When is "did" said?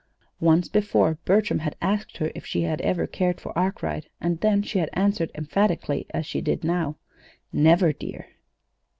6.41-6.63